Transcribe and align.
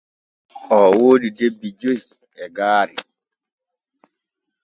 Oo 0.75 0.89
woodi 0.99 1.29
debbi 1.37 1.69
joy 1.79 1.99
e 2.43 2.45
gaari. 2.55 2.95